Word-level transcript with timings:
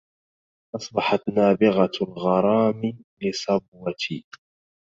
أصبحت 0.75 1.29
نابغة 1.29 1.91
الغرام 2.01 3.03
لصبوتي 3.21 4.23